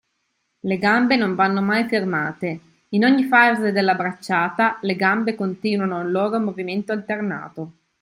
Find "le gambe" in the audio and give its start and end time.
0.61-1.15, 4.81-5.35